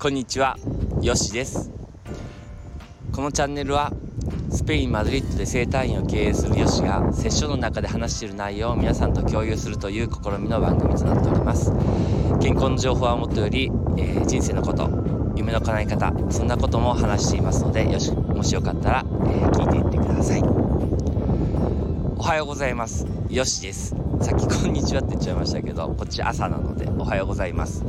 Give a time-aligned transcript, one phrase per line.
[0.00, 0.56] こんにちは
[1.02, 1.72] よしです。
[3.10, 3.92] このチャンネルは
[4.48, 11.72] スペイン・マドリッドで整体院を経営するよしがセッションの中で話している内容を皆さんと共有するという試みの番組となっております。
[12.40, 14.88] 健康の情報はもとより、えー、人生のこと
[15.34, 20.42] 夢の叶え方そんなことも話していますのでよしもしよかったら、えー、聞いていってください。
[22.16, 23.04] おはようございます。
[23.30, 23.96] よしです。
[24.20, 27.84] さっきこんにちはって言っちゃいましたけどこっち朝なのでおはようございます。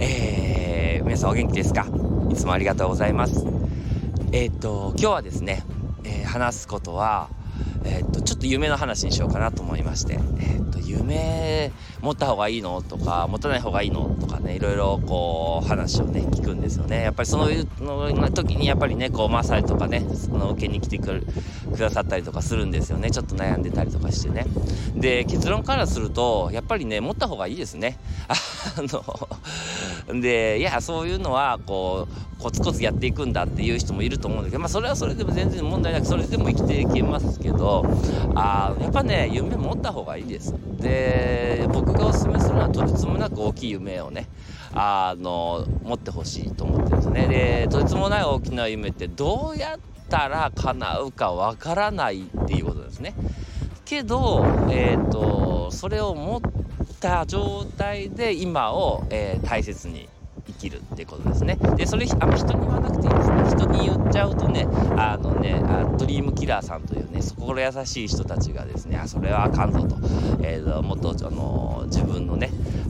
[0.00, 0.77] えー、
[1.18, 1.86] さんお元気ですか？
[2.30, 3.44] いつもありがとうございます。
[4.32, 5.64] えっ、と今日はですね、
[6.04, 7.28] えー、話すことは
[7.84, 12.82] えー、とちょっと夢の話にしようかなと思いまして、え、っと夢持った方がいいの？
[12.82, 14.16] とか持たない方がいいの？
[14.20, 17.02] とかねいろいろこう話をね聞くんですよね。
[17.02, 21.26] やっぱりそういうの時にやっぱりねこうマサージとかねその受けに来てくる
[21.72, 23.10] くださったりとかするんですよね。
[23.10, 24.46] ちょっと悩んでたりとかしてね。
[24.94, 27.98] で結論からするとやっぱりね持った方がいいですね。
[28.28, 28.34] あ
[28.82, 29.28] の
[30.12, 37.84] でいやそういうのはこうコツコツやっていくんだっていう人もいると思うんだけどまあそれはそれでも全然問題なくそれでも生きていけますけど
[38.34, 40.54] あやっぱね夢持った方がいいです。
[40.78, 44.28] で僕がおすすめするのはとてつもなく大きい夢をね
[44.72, 47.26] あの持ってほしいと思ってるんですね。
[47.26, 49.78] でとてつもない大きな夢ってどうやっ
[50.08, 53.14] たら叶うかわからないっていうことですね。
[53.84, 56.40] けどえっ、ー、とそれを持っ
[57.00, 60.08] た状態で今を、えー、大切に
[60.46, 61.56] 生きるってことですね。
[61.76, 63.42] で、それ、あんま人に言わなくていいですね。
[63.50, 64.66] 人に言っちゃうとね、
[64.96, 69.96] あのね、あドリームキラーさんというね、心優しい人たちがですね、あ、それはあかんぞと、
[70.42, 72.36] えー、もっと、あの、自分の、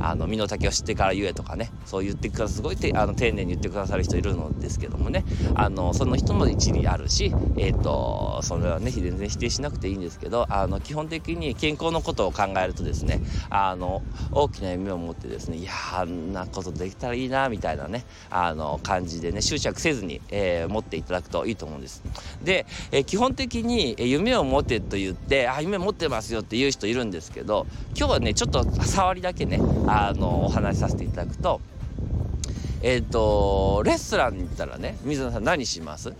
[0.00, 22.02] あの、身の丈を知ってから言えとかね、そう言ってくださすごいてあの丁寧に言ってくださる人いるのですけどもね、あの、その人も一理あるし、え、ー、と、それはね、全然否定しなくていいんですけど、あの、基本的に健康のことを考えるとですね、あの、大きな夢を持ってですね、いやあんなことできたらいいな、みたいなね、あの、感じでね、執着せずに、えー、持っていただくといいと思うんです。
[22.42, 29.60] で、えー、基本的に、夢を持てと言って、あ、夢持ってますよっていう人いるんですけど、今日はね、ちょっと触りだけね、
[29.90, 31.60] あの、お話しさせていただくと、
[32.82, 36.12] えっ、ー、と、レストランに行ったらね、水野さん何します？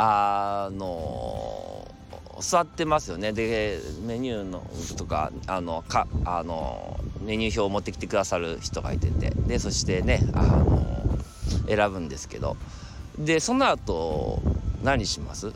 [0.00, 1.92] あの
[2.40, 3.32] 座ってますよね。
[3.32, 4.62] でメニューの
[4.96, 9.30] とかあのかあのメニュー表を持ってきてくださる人がいてて。
[9.30, 11.02] でそしてねあの
[11.66, 12.56] 選ぶんですけど。
[13.18, 14.40] でその後
[14.84, 15.52] 何します？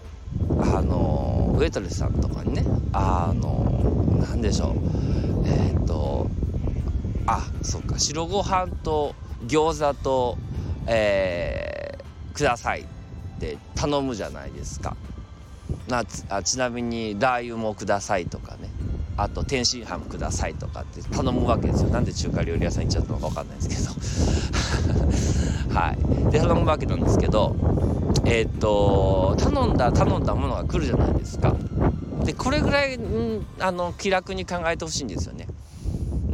[0.59, 4.73] あのウェイトレスさんとかにねあの何でしょう。
[5.47, 6.27] えっ、と
[7.27, 7.99] あそっか。
[7.99, 9.15] 白ご飯と
[9.47, 10.38] 餃子と、
[10.87, 12.87] えー、くださいっ
[13.38, 14.97] て頼むじゃないですか。
[15.88, 18.71] なあちなみにラー油もくださいとかね。
[19.16, 21.91] あと天津飯くださいとかって頼むわけですよ。
[21.91, 23.77] なんで中華料理屋さん行っちゃったのか分かんないですけ
[25.71, 25.75] ど。
[25.78, 26.31] はい。
[26.31, 27.55] で頼むわけなんですけど
[28.25, 31.55] えー、っと頼んだ頼んだものが来るじゃないですか。
[32.25, 35.47] でこれぐらい、ん、あの気楽に考えてほしいんですよね。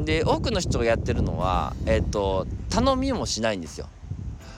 [0.09, 3.89] で多くの人がやってるのはえー、っと頼みもしないんですよ。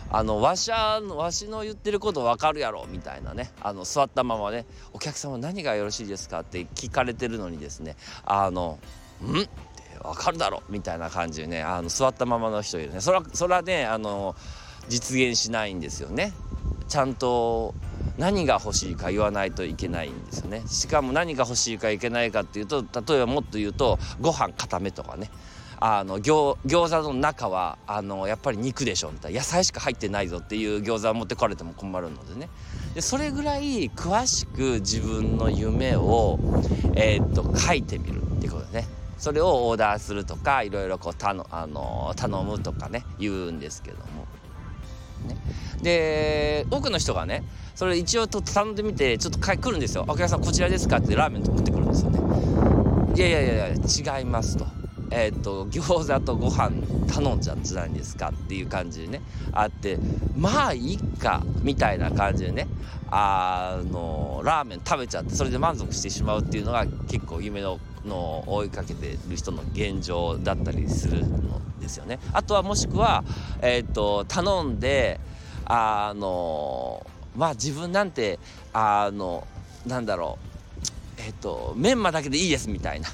[0.09, 3.50] あのわしゃわしの言ってること分かるやろみたいなね。
[3.61, 4.65] あの座ったままね。
[4.93, 7.97] お客様何がよろしいですかって聞かれてるのにですね。
[8.25, 8.78] あの
[9.27, 9.49] 「ん?」って
[10.00, 11.65] 分かるだろみたいな感じでね。
[11.65, 13.00] あの座ったままの人いるね。
[13.00, 14.37] それはそれはねあの
[14.88, 16.32] 実現しないんですよね。
[16.88, 17.75] ちゃんと
[18.20, 20.62] 何が欲しいか言わないといけないんですよね。
[20.66, 25.31] しかも何が欲しいかいけないかっていうと例えばもっと言うとご飯固めとかね。
[25.82, 29.38] あの餃餃子の中はあのやっぱり肉でしょみたいな。
[29.38, 32.50] 野菜しか入ってないぞっていう餃子を持ってこられても困るのでね。
[32.94, 36.38] でそれぐらい詳しく自分の夢を、
[36.94, 38.87] えー、っと書いてみるっていうことでね。
[39.16, 44.19] それをオーダーするとかいろいろこうたのあの頼むとかね言うんですけども。
[45.28, 45.36] ね、
[45.82, 47.42] で多くの人がね
[47.75, 52.20] それ一応と頼んでみてちょっと来るんですよ「お客さんこちらですか?」ってラーメンと持ってくるんですよね。
[53.16, 54.67] いやいやいやいや違いますと。
[55.12, 56.70] えー、と餃子とご飯
[57.08, 59.22] 頼んじゃってないんですかっていう感じでね
[59.52, 59.99] あって
[60.37, 62.69] まあいいかみたいな感じでね
[63.11, 72.19] あのラーメン食べちゃってそれで満足してしまうっていうのが結構夢のの追いかけてる人の現状だったりするのですよね。
[72.32, 73.25] あとはもしくは、
[73.61, 75.20] えー、っと頼んで
[75.64, 77.06] あの
[77.37, 78.38] まあ自分なんて
[78.73, 79.47] あの
[79.87, 80.38] なんだろ
[81.19, 83.08] うえっとメンマだけでいいですみたいな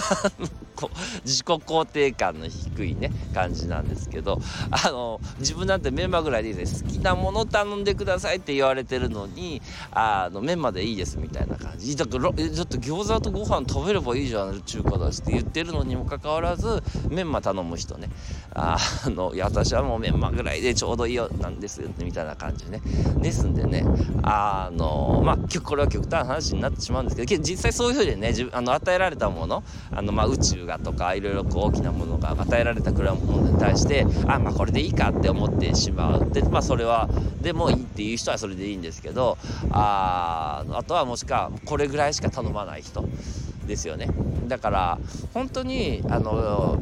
[1.24, 4.40] 自己肯定感の低いね感じなんですけど
[4.70, 11.96] あの自分なんてメンマぐらいでいいです好きなもの頼んでくださいって言われてるのにあのメンマでいいですみたいな感じ。
[11.96, 18.08] だからちょっと餃子とご飯食べればいいじゃん中華だしって言ってるのにもかかわらずメンマ頼む人ね。
[18.54, 22.80] あのいや私はもうメンマぐらいでちょうどいいよなんですよみたいな感じね。
[23.16, 23.84] ですんでね
[24.22, 36.30] あのまあこれは極端な話になってしまうんですけど実際そういうふうにねあの与えられたものあの、まあ、宇宙がとかいろいろこう大きなものが与えられたくらいのものに対してあまあこれでいいかって思ってしまう。
[36.30, 37.08] でまあそれは
[37.42, 39.38] でもいいっていう人はそれでいいんですけど
[39.70, 43.04] ああとはもしかこれぐらいしか頼まない人
[43.66, 44.08] ですよね。
[44.46, 44.98] だから
[45.34, 46.78] 本当にあの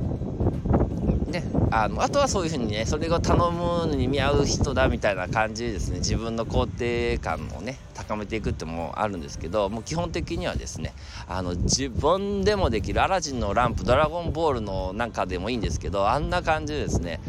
[1.26, 5.98] ね、あのあとはそういうふうにねそれを頼むのに見合う人だみたいな感じでですね。
[5.98, 10.92] 自分の肯定感をね高めていくってもあるんですけどもう基本的にはですね
[11.26, 17.20] あの自分でもできるアラジンのランプドラゴンボールのなんかでもいいんですけどあんな感じでですね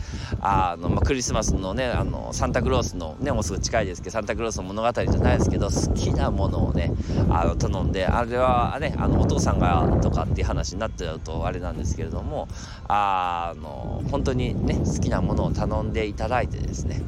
[0.41, 6.91] あの、まあ、クリスマスのねあのサンタクロースのねもうすぐ近いですけどサンタクロースの物語じゃないですけど好きなものをね
[7.29, 12.47] あの頼んであれはねあのお父さんがとかっていう話になっちゃうとあれなんですけれども
[12.87, 17.01] あの本当にね好きなものを頼んでいただいてですね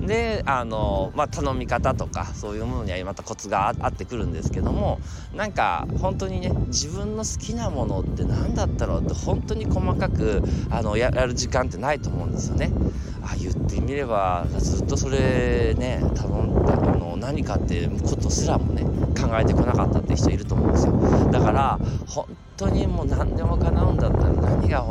[0.00, 5.00] であの、まあ、頼み方とかそういうものにはまたコツがあってくるんですけども
[5.34, 12.70] なんか本当にね自分の好きなものって何だったろうって本当に細かくあのやる時間ってないと思うんですよね。
[13.24, 18.82] あ言ってみればずっとそれね頼んだあの何かってことすらもね
[19.14, 22.26] 考えてこなかったって人いると思うんですよだから本
[22.56, 23.91] 当にもう何でも叶う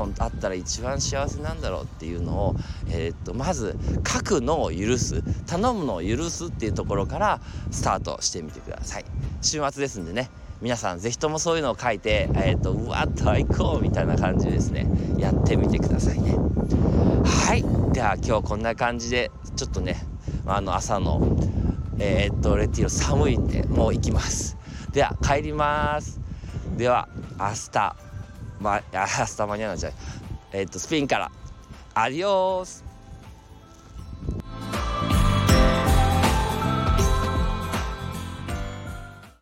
[0.06, 2.56] んだったら何があったら一番幸せなんだろうっていうのを、
[2.89, 3.77] えー、っとまず
[4.07, 9.06] 書くのを許す頼むのを許すっていうところからスタートしてみてください。
[9.42, 10.30] 週末ですんでね
[10.62, 14.86] 皆さん是非ともそういうのを書いて、えーと、とうわっと行こうみたいな感じでですね
[15.18, 16.36] やってみてくださいね。
[17.25, 17.63] はい。
[17.94, 20.06] では今日こんな感じでちょっとね
[20.45, 21.38] あの朝の
[21.98, 24.57] えー、っとレティロ寒いんでもう行きます。
[24.92, 26.19] では帰ります。
[26.77, 27.09] では
[27.39, 28.10] 明日。
[28.61, 29.97] まあ明日間に合わないじゃない。
[30.53, 31.31] えー、っとスピンから。
[31.93, 32.90] アディオース。